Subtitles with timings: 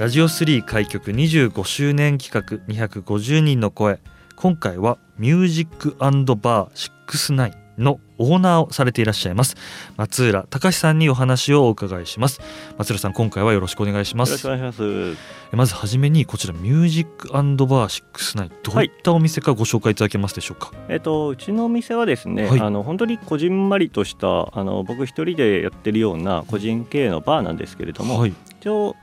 [0.00, 4.00] ラジオ3開局25周年企画250人の声。
[4.34, 9.56] 今回はミュージックバー69のオーナーをされていらっしゃいます
[9.96, 12.40] 松浦隆さんにお話をお伺いします。
[12.78, 14.30] 松浦さん今回はよろしくお願いします。
[14.30, 15.40] よろしくお願いします。
[15.56, 28.94] まずはじめにこちらミュージックバー69どういったお店かご紹介いただけますでしょうか、はい、えっ、とうちのお店はですね、はい、あの本当にこじんまりとしたあの僕一人でやってるような個人経営のバーなんですけれども、はい、一応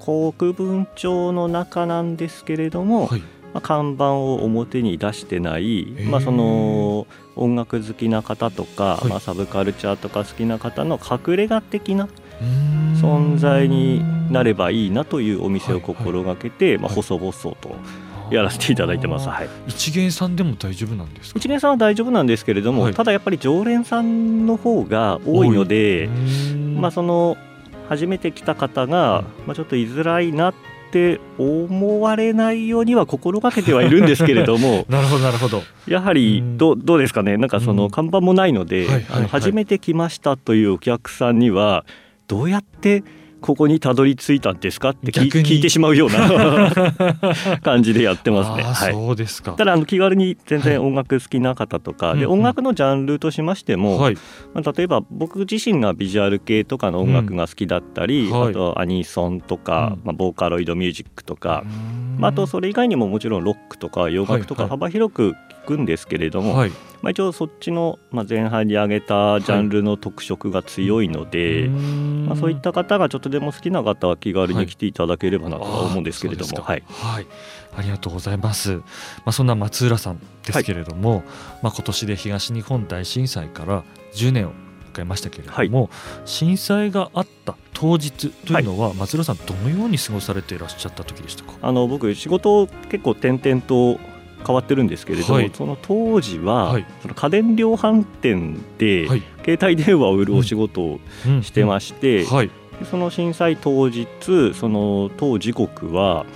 [0.00, 12.08] 国分町の中なんですけれども、はい、まあ、看板を表に出してない、まあ、その音楽好きな方とか、はい、まあ、サブカルチャーとか好きな方の隠れ家的な
[13.00, 17.76] 存在になればいいなというお店を心がけて、まあ、細々と。
[18.30, 19.28] やらせていただいてます。
[19.28, 19.48] はい。
[19.66, 26.08] 一元さんでも大丈夫なんです一元さんは大丈夫なんですけれども、はい、ただやっぱり常連さんの方が多いので、
[26.74, 27.36] まあその
[27.88, 30.54] 初めて来た方が、まあ、ちょっと居づらいなっ
[30.90, 35.62] て思われないようには心がけてはいるんですけれども なるほどなるほど。
[35.86, 37.36] やはりどどうですかね？
[37.36, 38.86] なんかその看板もないので、
[39.28, 41.84] 初めて来ましたというお客さんには
[42.28, 43.02] どうやって
[43.44, 44.90] ここにたどり着いたんですか？
[44.90, 46.72] って聞いてしまうような
[47.60, 48.62] 感じでやってますね。
[48.62, 49.52] はい、そうですか。
[49.52, 54.14] ただあの気軽に全然音楽好きな方とか、はい、で音楽のジャンルとしましても、はい、
[54.54, 61.64] まあ、例えば僕自身がビジュアル系とかの音楽が好きだったり、うん、あとアニソンとか、まあ、ボーカロイドミュージックとか、
[62.16, 66.70] まあ、あとそれ以外にももちろんロックとか洋楽とか幅広く聞くんですけれども、はい、
[67.02, 76.62] まあ、一応そっちの、ま前半に挙げたジャンルの特色が強いので、はい、まあ、そういった方がちょっとでも好きな方は気軽に来ていただければなとは思うんですけれども。
[76.62, 77.26] はい、はい、
[77.76, 78.76] ありがとうございます。
[78.76, 78.82] ま
[79.26, 81.24] あ、そんな松浦さんですけれども、
[81.62, 84.52] まあ、今年で東日本大震災から10年を
[84.94, 85.90] 迎えましたけれども、
[86.24, 91.54] 震災があった当日というのは、松浦さんどのように過ごされていらっしゃった時でしたか？
[91.62, 93.98] あの僕仕事結構転々と
[94.44, 99.06] 変わってるんですけれども、はい、その当時は、はい、その家電量販店で、
[99.44, 101.00] 携帯電話を売るお仕事を
[101.42, 102.24] してまして、
[102.90, 104.06] その震災当日
[104.54, 106.26] その当時刻は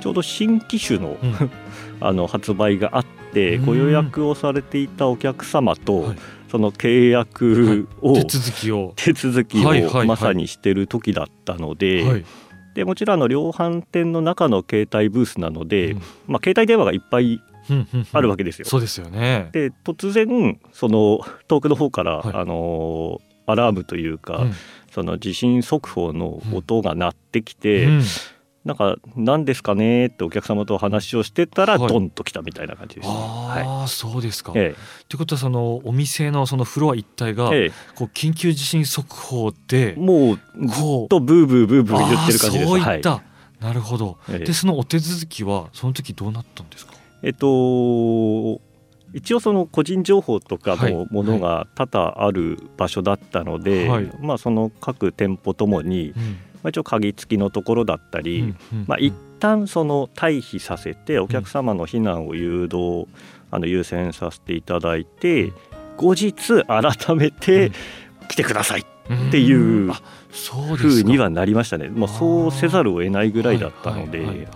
[0.00, 1.16] ちょうど新機種の
[2.00, 6.14] あの発売があってご予約をされていたお客様と、
[6.50, 8.92] その契約を、手続きを。
[8.96, 12.24] 手続きをまさにしてる時だったので。
[12.74, 17.40] でもちろんあの量販店の中の携帯ブースなので、うん、まあ、携帯電話がいっぱい
[18.12, 18.66] あるわけですよ。
[18.66, 19.48] そうですよね。
[19.52, 24.52] で突然その遠くの方から、はい、あのアラームというか、うん、
[24.92, 28.02] その地震速報の音が鳴ってきて、うん、
[28.64, 34.52] なんか何ですかねってお客様と話をしてたら、ドンと来たみたいな感じです、ね、ああ、そうですか。
[34.56, 42.66] ええ、ということはそのお店のそのフロア一帯が、ええ、こう緊急地震速報でもうずっとブーブーブーブー言ってる感じです。
[42.66, 43.16] そういった、は
[43.60, 44.16] い、なるほど。
[44.28, 46.94] でそのお手続きはその時どうなったんですか？
[47.22, 48.62] えっと
[49.12, 63.06] 一応その個人情報とかのものが多々ある場所だったので、はい、まあその各店舗ともに、うんまあ、一応鍵付きのところだったり、うんうん、まあ、一旦その退避させてお客様の避難を誘導、
[63.50, 65.52] あの優先させていただいて
[65.96, 67.70] 後日改めて
[68.28, 68.84] 来てくださいっ
[69.30, 74.48] ていうふうにはなりましたね、まあ、そうせざるを得ないぐらいだったので。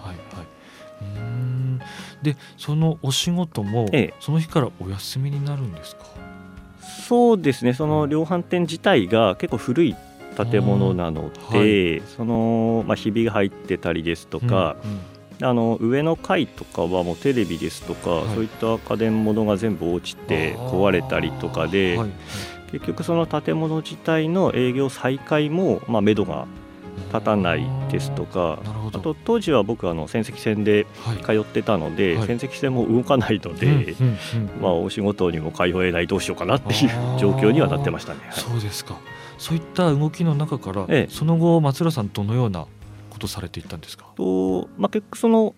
[2.20, 3.86] でそのお仕事も、
[4.18, 6.02] その日からお休みになるんですか？
[7.06, 7.74] そうですね。
[7.74, 9.94] その量販店自体が結構古い
[10.46, 14.90] 建物なので、はい、その、まあ、ひびが入ってたりですとか、うん
[15.40, 22.10] うん、あの上の階とかはもうテレビですとか、はい、そういった家電物が全部落ちて壊れたりとかで、はい、
[22.72, 26.46] 結局その建物自体の営業再開も、まあ、目処が
[27.12, 28.58] 立たないですとか
[28.92, 30.86] あと当時は僕あの仙石線で
[31.24, 33.94] 通ってたので、はい、仙石線も動かないので、
[34.60, 38.20] まあ、お仕事にも通えないどうしようかなっていう状況にはなってましたね。
[38.32, 38.98] そうですか
[39.38, 42.66] そういった動きの中から、ええ、その後松浦さんどのような
[43.10, 44.06] ことされていったんですか？
[44.16, 45.54] と、まあ、結局その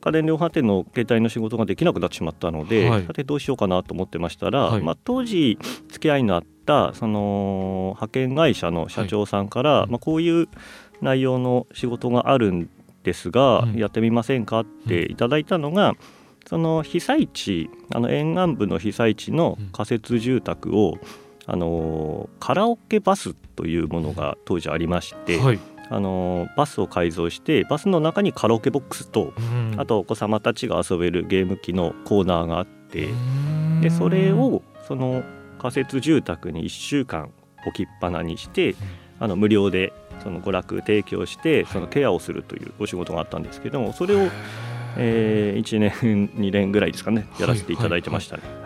[0.00, 3.06] 家電量販店の携帯の仕事ができなくなってしまったので、はい。
[3.06, 4.82] さてどうしようかなと思ってましたら、はい。
[4.82, 5.58] まあ、当時
[5.88, 10.48] 付き合いのあったその派遣会社の社長さんから、はいまあ、こういう
[11.00, 12.68] 内容の仕事があるん
[13.02, 13.74] ですが、うん。
[13.76, 15.94] やってみませんかっていただいたのが、
[16.46, 20.98] その被災地あの沿岸部の被災地の仮設住宅を、
[21.46, 25.58] あのカラオケバスというものが当時ありまして、はい。
[25.90, 29.74] あのバスを改造してバスの中にカラオケボックスとうん。
[29.76, 33.80] あとお子様たちが遊べるゲーム機のコーナーがあってうん。
[33.82, 35.22] でそれをその
[35.58, 37.32] 仮設住宅に1週間
[37.66, 38.74] 置きっぱなにして
[39.18, 39.92] あの無料で
[40.22, 44.28] その娯楽提供してそのケアをするというお仕事があったんですけどもそれを、
[44.96, 48.42] えー1年2年ぐらいですかねやらせていただいてましたね。
[48.44, 48.63] へえ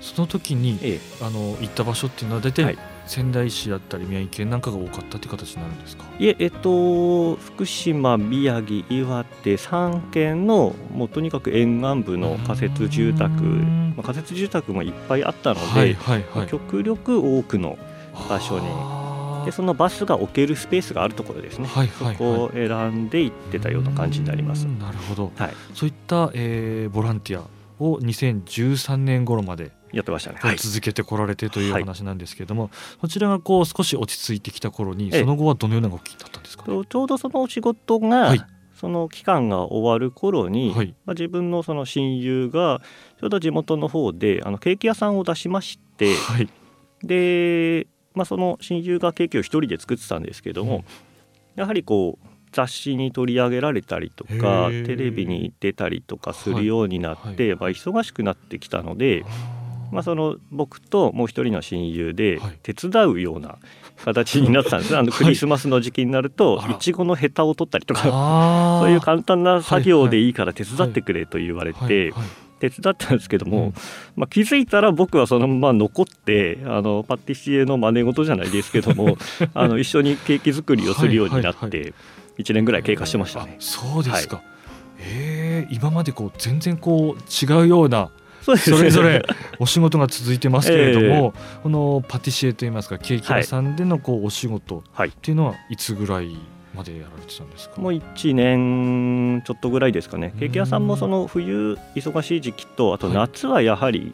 [0.00, 1.00] その時にええ。
[1.24, 2.78] あの行った場所っていうのは大は体い。
[3.06, 6.04] 仙台市だったり宮城県なんかが多かったっていう形になるんですか？
[6.18, 16.46] いえ、えっと、福島、宮城、岩手3県のもうとにかく沿岸部の仮設住宅、うんまあ、仮設住宅もいっぱいあったので、はいはいはい。
[16.48, 17.76] 極力多くの
[18.28, 18.66] 場所に。
[19.46, 22.14] でそのバスが置けるスペースがあるところですね、はいはいはい。
[22.14, 22.68] そこを選
[23.06, 24.66] んで行ってたような感じになります。
[24.66, 24.68] う。
[24.68, 25.32] んなるほど。
[25.36, 27.44] はい、そういった、えーボランティア
[27.82, 30.38] を2013年頃までやってましたね。
[30.40, 31.82] はい、続けてこられてというはい。
[31.82, 32.70] 話なんですけれども、
[33.00, 35.20] そちらがこう少し落ち着いてきた頃にええ。
[35.20, 38.42] その後はどのような動きだったんですか、とちょうどそのお仕事が、はい。
[38.74, 40.94] その期間が終わる頃に、はい。
[41.04, 42.80] まあ、自分のその親友が
[43.20, 46.48] ちょうど地元の方であのケーキ屋さんを出しましてはい。
[47.02, 50.84] で、まあ、その親友がケーキを一人で作ってたんですけども、うん。
[51.56, 59.24] やはりこう雑誌に取り上げられたりとかテレビに出たりとかするようになって、忙しくなってきたので、
[59.92, 62.58] まあ、その僕ともう一人の親友ではい。
[62.62, 63.58] 手伝うような
[64.04, 65.24] 形になってたんですね、あの はい。
[65.24, 68.02] クリスマスの時期になるといちごのヘタを取ったりとか
[68.80, 72.28] そういう簡単な作業でいいから手伝ってくれと言われて、はいはい
[72.60, 73.74] 手伝ったんですけども、うん。
[74.16, 79.16] まあ、気づいたら僕はそのまま残ってあのパティシエの真似事じゃないですけども
[79.54, 81.70] あの一緒にケーキ作りをするようになっはいはい。
[81.70, 81.94] て
[82.38, 83.56] 1年ぐらい経過してましたね。
[83.58, 84.42] あそうですか、
[84.98, 88.10] ええ今までこう全然こう違うような
[88.40, 88.52] そ
[88.82, 89.22] れぞれ
[89.58, 95.08] お仕事が続いてますけれども、このパティシエといいますかケーキ屋さんでのこうお仕事はい。
[95.08, 96.36] っていうのはいつぐらい
[96.74, 100.34] までやられてたんですか、もう1年ちょっとぐらいですかね。
[100.38, 103.16] ケーキ屋さんもその冬忙しい時期とあとはい。
[103.16, 104.12] 夏はやはり、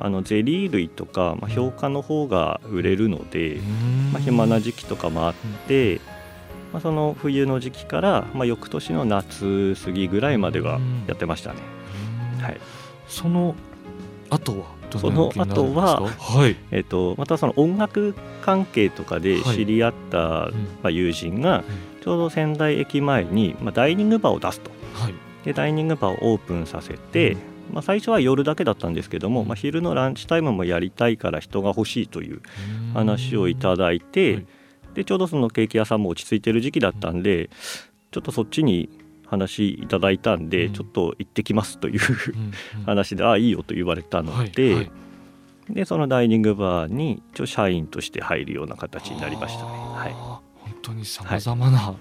[0.00, 3.60] あのゼリー類とか、まあ、評価の方が売れるので、
[4.12, 5.34] まあ、暇な時期とかもあっ
[5.66, 6.00] て、
[6.72, 11.60] まあ、その冬の時期から、まあ、翌年の夏過ぎぐらいまではやってましたね。
[12.38, 12.44] うん。
[12.44, 12.60] はい
[13.08, 13.54] その
[14.30, 20.54] 後はその後ははい、えっとまたその音楽関係とかで知り合った、うん。
[20.82, 21.64] まあ、友人が
[22.02, 24.70] ちょうど仙台駅前に、まあ、ダイニングバーを出すと。
[24.94, 25.14] はい。
[25.44, 27.38] でダイニングバーをオープンさせて、うん。
[27.74, 29.48] まあ、最初は夜だけだったんですけども、うん。
[29.48, 32.40] まあ、昼のランチタイムもやりたいから人が欲しいという
[32.94, 34.46] 話をいただいて、はい。
[34.94, 37.50] でちょうどそのケーキ屋さんも落ち着いてる時期だったんで
[38.12, 38.88] ちょっとそっちに
[39.26, 40.72] 話いただいたんで、うん。
[40.72, 42.00] ちょっと行ってきますという
[42.34, 42.84] うんうん。
[42.84, 44.90] 話で、ああいいよと言われたので、はいはい。
[45.70, 49.70] でそのダイニングバーに一応社員として入るような形になりましたね。
[49.70, 50.25] はい
[50.86, 51.94] 当にさまざまな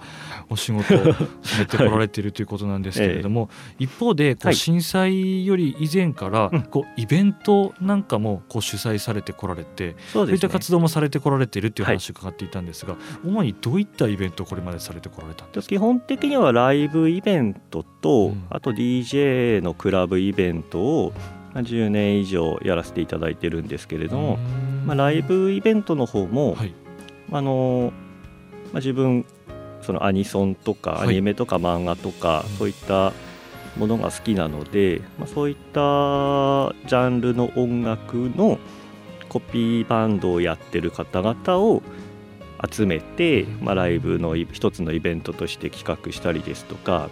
[0.49, 1.13] お仕事を
[1.43, 3.49] されてこられているということなんですけれども、
[3.79, 4.55] 一方でこうはい。
[4.55, 6.61] 震災より以前からうん。
[6.63, 15.69] こうイベントなんかもこう主催されてこられて、そそうういった活動もされてこられているというはい話を伺っていたんですが、主にどういったイベントをこれまでされてこられたんですか？
[15.69, 18.43] 基本的にはライブイベントと、うん。
[18.49, 21.13] あと DJ のクラブイベントを
[21.53, 24.37] まあ10年以上やらせていただいてるんですけれども、
[24.85, 26.73] まあ、ライブイベントの方も、はい。
[27.31, 27.91] あの
[28.65, 29.25] まあ、自分
[29.81, 31.09] そのアニソンとかはい。
[31.09, 32.57] アニメとか漫画とか、うん。
[32.57, 33.13] そういった
[33.77, 35.61] ものが好きなので、まあ、そういった
[36.87, 38.57] ジャンルの音楽の
[39.29, 41.83] コピーバンドをやってる方々を
[42.67, 47.09] 集めて、まあ、ライブの一つのイベントとして企画したりですとか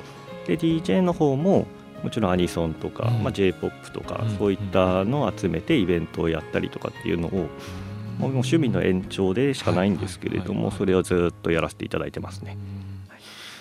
[0.48, 1.68] で DJ の方も
[2.02, 3.24] もちろんアニソンとか、うん。
[3.24, 4.38] まあ、j p o p とか、うん。
[4.38, 7.48] そういったのを集めてイベントをやったりとかっていうのを
[8.18, 10.66] もう趣味の延長でしかないんですけれども、はいはいはい。
[10.66, 12.58] はいそれをずっとやらせていただいてますね。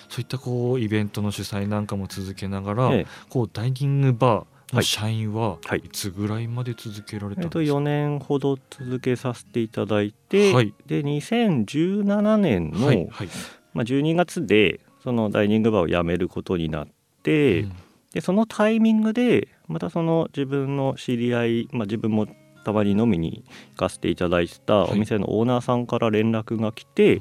[0.08, 3.06] そういったこうイベントの主催なんかも続けながら、ええ。
[3.30, 5.78] こうダイニングバーの社員ははい。
[5.78, 10.74] いつぐらいまで続けられたえっとんですか、4年ほど続けさせていただいて、はい。
[10.86, 13.28] で2017年の、はいはい。
[13.72, 16.88] まあ、12月でそのダイニングバーを辞めることになっ
[17.22, 17.72] て、うん。
[18.12, 22.26] でそのタイミングでまたその自分の知り合い、まあ、自分も
[22.64, 27.20] たまに飲みに行かせていただいてたお店のオーナーさんから連絡が来て、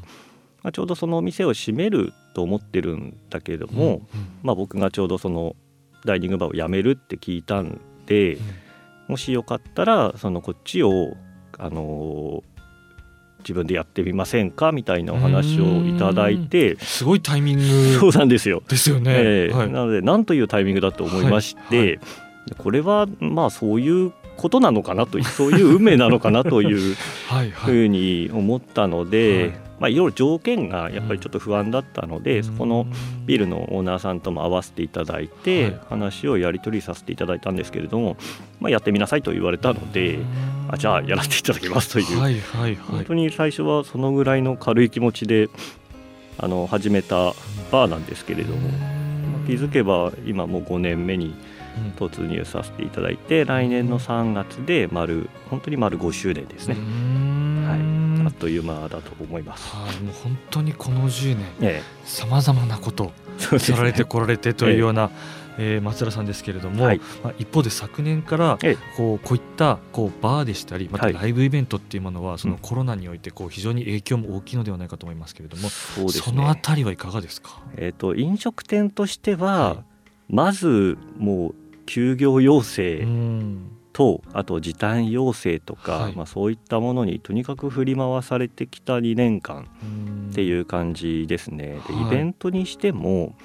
[0.64, 3.92] まあ、ちょうどそのお店を閉めると思ってるんだけれども、うん。
[3.92, 4.02] うん
[4.44, 5.56] まあ、僕がちょうどその
[6.06, 8.38] ダイニングバーを辞めるって聞いたんで、
[9.08, 11.16] もしよかったらそのこっちを、
[11.58, 12.52] あのー
[13.42, 17.60] 自分でやってみませんかみたいなお話をいただいてすごいタイミン
[18.00, 18.64] そうグなんですよ。
[18.68, 19.12] ですよね。
[19.14, 19.54] ええ。
[19.54, 19.70] はい。
[19.72, 21.92] なので何というタイミングだと思いまして、はい。
[21.96, 22.02] は
[22.58, 26.96] これはまあそういうことなのかなというそういう運命なのかなという
[27.54, 29.72] ふうに思ったので、はい。
[29.82, 32.88] まあいろいろ条件がやっぱりちょっと不安だったので、そこの
[33.26, 35.80] ビルのオーナーさんとも合わせていただいて、はい。
[35.90, 38.18] 話をやり取りさせていただいたんですけれども、
[38.60, 40.20] まあ、やってみなさいと言われたので、
[40.70, 42.76] あじゃあやらせていただきますという、はいはいはい。
[42.76, 45.50] 本当に最初はそのぐらいの軽い気持ちで
[46.40, 47.34] あの始めた
[47.72, 51.34] バーなんですけれども、まあ気づけば今もう5年目にうん
[51.98, 57.76] 突入させていただいて来年の3月で丸本当に丸5周年ですね、は
[58.24, 58.26] い。
[58.26, 59.76] あっという間だと思います。
[59.76, 63.78] はい、もう本当にこの10年えさまざまなことえ、そうですね。
[63.78, 65.10] さられてこられてというような、
[65.58, 67.02] えー松浦さんですけれども、はい。
[67.24, 68.78] まあ、一方で昨年からええ。
[68.96, 71.14] こうこういったこうバーでしたりまたはい。
[71.14, 72.60] ライブイベントっていうものはそのうん。
[72.62, 76.10] コロナにおいてこう非常に影響も大きいのではないかと思いますけれども、そね。
[76.12, 79.78] そのあたりはいかがですか、えー、と飲食店としては、はい。
[80.30, 81.56] まずもう
[81.92, 83.70] 休業要う請ん。
[83.92, 86.16] と、あと時短要請とか、はい。
[86.16, 89.68] まあ、そういったものにとにかく振り回されてきた2年間
[90.32, 91.82] ってういう感じですね。
[91.86, 92.08] ではい。
[92.08, 93.36] イベントにしても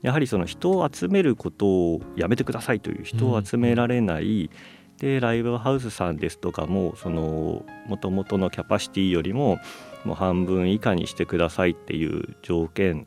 [0.00, 4.50] やはりその人を集めることをやめてくださいという人を集められない、
[4.98, 9.58] でライブハウスさんですとかもその元々のキャパシティよりも
[10.04, 13.06] もう半分以下にしてくださいっていう条件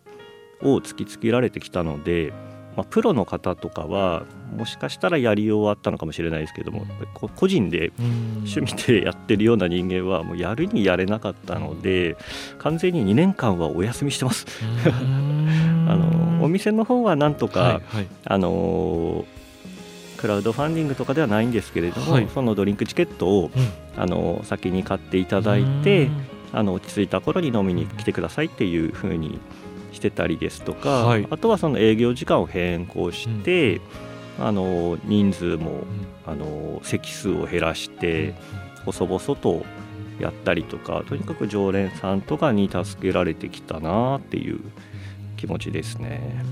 [0.62, 2.32] を突きつけられてきたので、
[2.76, 6.86] まあ、プロの方とかはもしかしたらやりようはあったのかもしれないですけども
[7.36, 7.92] 個人でん。
[8.46, 12.18] 趣味でやってるような人間はもうやるにやれなかったので
[12.60, 14.46] 完全に2年間はお休みしてます。
[14.62, 15.86] うん。
[15.90, 18.08] あのお店の方はなんとか、はいはい。
[18.26, 19.26] あの
[20.18, 22.28] クラウドファンディングとかではないんですけれども、はい。
[22.34, 24.02] そのドリンクチケットをうん。
[24.02, 26.12] あの先に買っていただいてうん。
[26.54, 29.40] あの落ち着いた頃に飲みに来てくださいっていう風に
[29.96, 31.28] してたりですとか、はい。
[31.30, 33.82] あとはその営業時間を変更して、
[34.40, 35.84] あの人数も
[36.26, 38.36] あの席数を減らして、
[38.86, 39.66] 細々と
[40.20, 44.60] やったりとかとにかく常連さんとかに助けられてきたなっていう
[45.38, 46.44] 気持ちですね。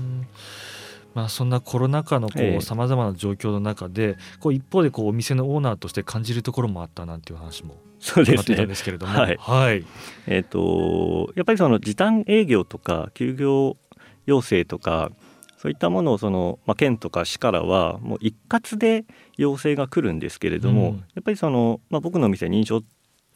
[1.14, 2.60] まあ、そんなコロナ禍のええ。
[2.60, 8.66] さまざまな状況の中でこう一方でこうお店のオーナーとして感じるところもあったなんていう話もそうですね。
[8.66, 9.36] ですけれども、はい。
[9.40, 9.84] はい。
[10.26, 13.78] えっ、とやっぱりその時短営業とか休業
[14.26, 15.10] 要請とか
[15.56, 19.06] そういったものをその、まあ、県とか市からはもう一括で
[19.38, 20.96] 要請が来るんですけれども、うん。
[21.14, 22.82] やっぱりその、まあ、僕のお店認証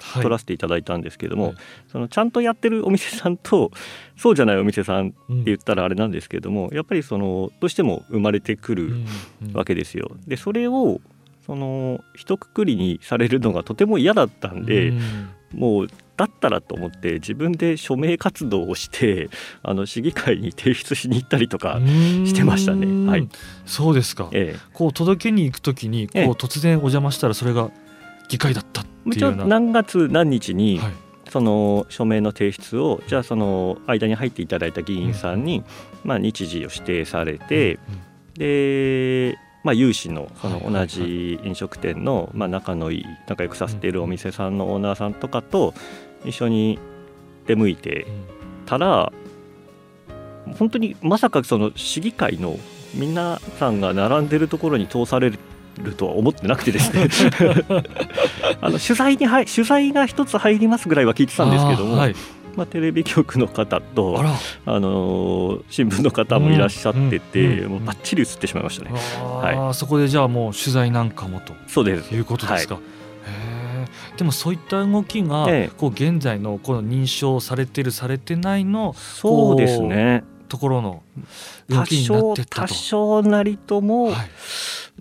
[0.00, 0.22] はい。
[0.22, 1.56] 取らせていただいたんですけれども、はい。
[1.90, 3.72] そのちゃんとやってるお店さんと
[4.16, 9.06] そうじゃないお店さんってうん言ったらあれなんですけれどもやっぱりそのどうしても生まれてくるうん。
[9.48, 9.52] うん。
[9.54, 10.10] わけですよ。
[10.26, 11.00] でそれを
[11.48, 15.30] その一括りにされるのがとても嫌だったんで、うん。
[15.54, 15.88] もう
[16.18, 19.30] だったらと思って自分で署名活動をして
[19.62, 21.80] あの市議会に提出しに行ったりとか、
[22.26, 22.86] してましたね。
[22.86, 23.26] うんはい。
[23.64, 24.60] そうですか、ええ。
[24.74, 27.70] こう届けに行くときにこうええ突然お邪魔したらそれが
[28.28, 29.46] 議会だったっていう一応ような。
[29.46, 30.92] 何月何日にはい。
[31.30, 35.62] その署名の提出をじゃあその間に入っていただいた議員さんに、
[36.02, 37.78] まあ、日時を指定されて、
[38.34, 39.36] で、
[39.68, 45.74] まあ、有志のその同じ飲食店の、まあ、仲のいい仲良くさせているお店さんのオーナーさんとかと
[46.24, 46.78] 一緒に
[47.46, 49.12] 出向いてうんたら
[50.58, 52.58] 本当にまさかその市議会の
[52.94, 57.08] 皆さんが並んでるところに通されるとは思ってなくてですね。
[58.60, 62.02] あの取材に入取材が一つ入りますぐらいは聞いてたんですけども、
[62.58, 64.34] まあ、テレビ局の方あとら。
[64.66, 68.90] あのー新聞の方もいらっしゃってて、もうバッチリ映ってしまいましたね。
[69.20, 71.52] あーそこでじゃあもう取材なんかもと。
[71.68, 72.12] そうです。
[72.12, 72.74] いうことですか。
[72.74, 74.18] へー。
[74.18, 75.76] でもそういった動きが、ええ。
[75.76, 80.24] こう現在のこの認証されてるされてないのそうですね。
[80.48, 81.02] ところの
[81.68, 82.68] 動多きになっ少てったと。
[82.68, 84.14] 多少なりとも、はい、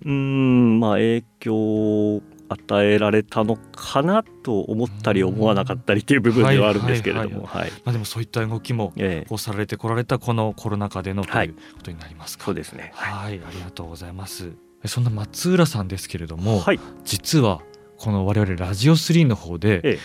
[0.04, 7.46] うーんまあ影響を与えられたのかなと思ったり思わなかったりっていう部分ではあるんですけれども。
[7.46, 7.70] はい。
[7.84, 9.28] まあ、でもそういった動きもええ。
[9.28, 11.48] こうされてこられたこのコロナ禍でのとはい。
[11.48, 12.44] いうことになりますか。
[12.46, 12.92] そうですね。
[12.94, 14.52] はい、ありがとうございます。
[14.86, 16.80] そんな松浦さんですけれども、はい。
[17.04, 17.60] 実は
[17.98, 19.98] この我々ラジオ3の方で、ええ。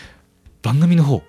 [0.62, 1.22] 番組の方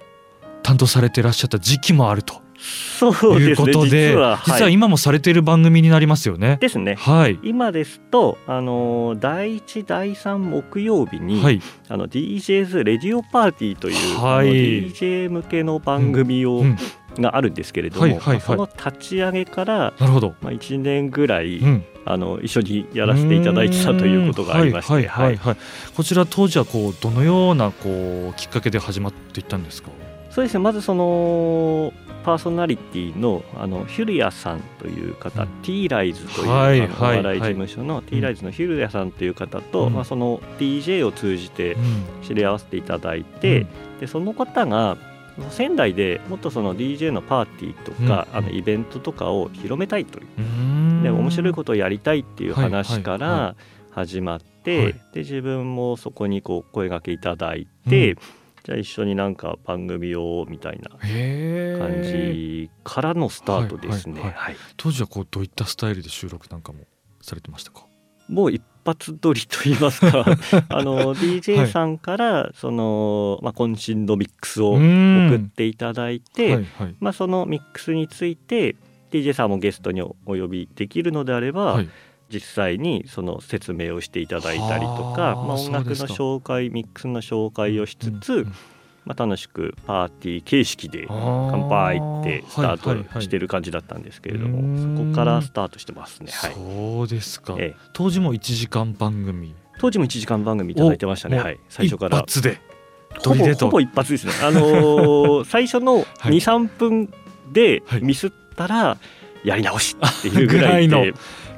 [0.63, 4.73] 担当されていらっしゃった時期もあるとそういうことで実は実ははい。
[4.73, 6.59] 今もされている番組になりますよね。
[6.61, 6.95] ですね。
[6.95, 14.49] はい、今ですとあの第1第3木曜日に、はい、あの DJs レディオパーティーという、はい。
[14.93, 16.77] DJ 向けの番組を、うん。
[17.17, 18.41] があるんですけれども、はいはいはい。
[18.41, 25.47] その立ち上げから、なるほど、まあ、1年ぐらい、うん、あの一緒にやらせていただいてたということがありまして、はいはいはいはい。
[25.51, 25.57] はい。
[25.95, 29.91] こちら当時はこうどのようなこうきっかけで始まっていったんですか？
[30.35, 30.61] そうですね。
[30.61, 31.93] まずその
[32.25, 35.49] パーソナリティのあのヒュルヤさんという方、うん。
[35.63, 39.93] T ライズという、はいお笑い事務所の T ライズのヒュルヤさんという方と、うん。
[39.93, 43.69] まあ、その DJ を通じてうん知り合わせていただいて、
[44.01, 44.97] でその方が
[45.51, 48.39] 仙台でもっとその DJ のパーティーとか、うん。
[48.39, 51.03] あのイベントとかを広めたいといううん。
[51.05, 53.55] で面白いことをやりたいっていう話から
[53.93, 54.93] 始まって、はい。
[55.13, 58.19] で自分もそこにこう声掛けいただいて、うん
[58.65, 64.15] じゃあ一緒になんか番組をみたいなへ感えじからのスタートですね。
[64.15, 64.57] はいはいはい。
[64.77, 66.81] 当時はこうどういったスタイルで収録なんかも
[67.21, 67.87] されてましたか？
[68.27, 70.25] もう一発撮りと言いますか。
[70.71, 76.95] あの DJ さんからその、まあ、渾身のミックスを送送っていただいて、はいはい。
[77.01, 78.77] まあ、そのミックスについて
[79.11, 81.89] DJ さんもゲストにおお呼びできるのであれば、はい
[82.35, 88.53] 実際にその説明をしていただいたりとか、はあまあ、音楽の紹介ミックスの紹介をしつつ、うんうん
[89.05, 94.87] まあ、楽しくパーティー形式で乾杯ってスタートしてる感じだったんですけれども、はいはい。
[94.87, 96.33] はいそこからスタートしてますね。
[96.33, 96.55] はい。
[96.55, 97.77] そうですか、ええ。
[97.93, 99.55] 当時も1時間番組。
[99.79, 102.19] 当時も1時間番組いただいてましたね、おはい、最初から。
[102.19, 102.61] 一発で。
[103.25, 106.05] ほぼほぼ一発ですね、あのー 最初のはい。
[106.33, 107.13] 23分
[107.53, 108.03] ではい。
[108.03, 108.99] ミスったら
[109.45, 111.05] やり直しっていうぐらいで の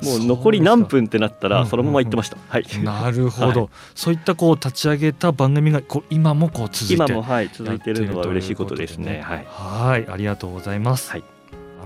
[0.02, 9.22] もう残り何分ってなったらそのまま行ってました、はい、なるほど、 はそういったこう立ち上げた番組がこう今もこう続いて今もはい続いてるのは嬉しいことですね。
[9.24, 9.46] はい。
[9.48, 11.10] はい、ありがとうございます。
[11.10, 11.24] はい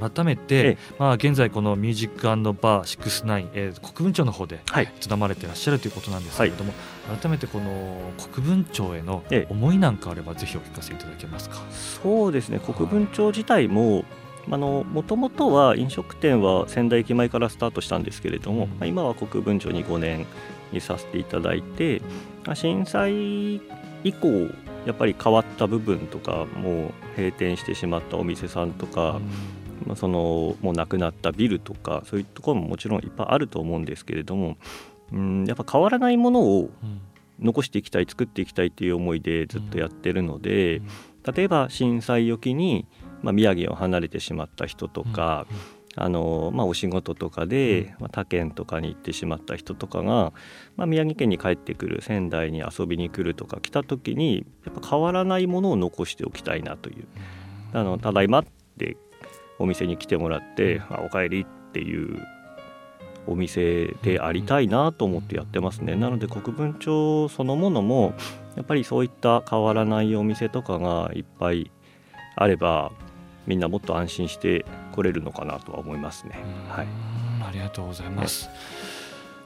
[0.01, 4.85] 改めて、ええまあ現在このミュージックバー69、えー、国分町の方ではい。
[4.85, 6.73] 営まれていらっしゃるということなんですけれども、
[7.21, 8.01] 改めてこの
[8.33, 11.57] 国分町へのええ思いなんかあればぜひお聞かせいただけますか？
[11.71, 12.61] そうですね。
[12.61, 14.07] 国分町自体も
[14.47, 18.71] もともとは飲食店は仙台駅前からスタートしたんですけれども、うん。
[18.71, 20.27] まあ今は国分町に5年
[20.73, 22.01] にさせていただいて、
[22.45, 23.57] まあ震災
[24.05, 24.29] 以降
[24.87, 29.21] やっぱり変わった部分とかもう閉店してしまったお店さんとか、
[29.87, 34.57] まあ、そのもうなくなったビルとかそういうところももちろんいっぱいあると思うんですけれども、
[35.13, 37.01] うん、やっぱ変わらないものをうん。
[37.41, 40.83] 残していきたい作っていきたいっていう思いでずっとやってるので、
[41.35, 42.87] 例えば震災を機に、
[43.23, 45.47] まあ、宮城を離れてしまった人とか、
[45.97, 50.33] あのまあ、お仕事とかで、まあ、他県とかに行ってしまった人とかが、
[50.77, 57.07] まあ、宮城県に帰ってくる仙台に遊びに来るとか来た時にやっぱ変わらないものを残しておきたいなという
[57.75, 58.45] 「あのただいま」っ
[58.79, 58.97] て
[59.59, 62.25] お店に来てもらって「あおかえり」っていう
[63.27, 65.97] お店でありたいなと思ってやってますね。
[65.97, 68.15] なので国分町そのものも
[68.57, 71.71] やっぱりそういった変わらないお店とかがいっぱい
[72.37, 72.93] あれば
[73.47, 76.39] みんなもっと安心して来れるのかなとは思いますね。
[76.69, 78.49] はい、うんありがとうございます。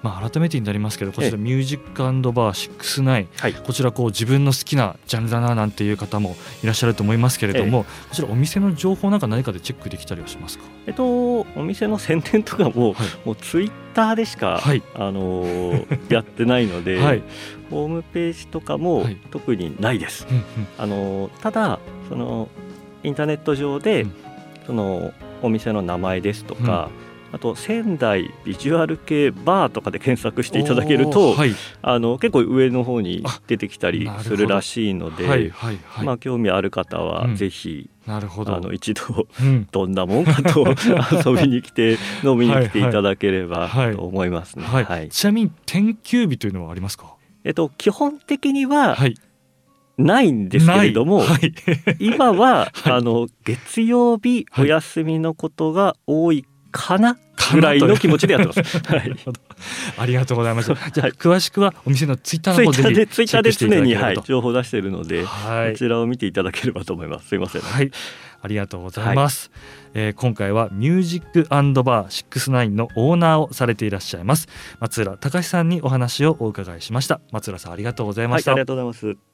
[0.02, 10.64] まあ改めてになりますけどこちらミュージックバー69はい、こちらこう自分の好きなジャンルだななんていう方もいらっしゃると思いますけれども、こちらお店の情報なんか何かでチェックできたりはしますか？
[10.86, 17.22] えっとお店の宣伝とかも、はいもうツイッターでしか、はいあのーやってないので、 はい。
[17.70, 20.26] ホームページとかもはい特にないです。
[20.76, 21.78] あのただ
[22.10, 22.50] その
[23.04, 24.14] インターネット上で、うん
[24.66, 25.12] その
[25.42, 26.88] お店の名前ですとか、
[27.32, 31.50] あと仙台ビジュアル系バーとかで検索していただけると、はい
[31.82, 36.06] あの結構上の方に出てきたりするらしいので、はいはいはい。
[36.06, 38.56] まあ興味ある方はうんぜひ、なるほど。
[38.56, 40.64] あの一度うんどんなもんかと
[41.30, 44.64] 遊びに来て飲みに来ていただければはいはいと思いますね。
[44.64, 47.16] はい、はいちなみに天休日というのはありますか？
[47.44, 49.14] えっと基本的にははい。
[49.98, 51.54] ないんですけれども、はい。
[51.98, 57.16] 今は、はいあの月曜日はいお休みのことが多いかな
[57.52, 58.78] ぐらいの気持ちでやってます。
[58.86, 59.16] はない。
[59.96, 60.72] ありがとうございます。
[60.92, 65.78] じゃあはい詳しくはお店のツイッターの方でツイッターで常に、はい、情報出しているので、はいこ。
[65.78, 67.28] ちらを見ていただければと思います。
[67.28, 67.62] すいません。
[67.62, 67.90] はい、
[68.42, 69.52] ありがとうございます。
[69.94, 74.48] えー今回はミュージックバー69のオーナーをされていらっしゃいます
[74.80, 77.20] 松浦隆さんにお話をお伺いしました。
[77.30, 78.50] 松浦さんありがとうございはい、ました。
[78.50, 79.33] ありがとうございます。